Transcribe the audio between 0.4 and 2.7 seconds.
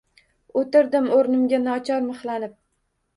O‘tirdim o‘rnimga nochor mixlanib.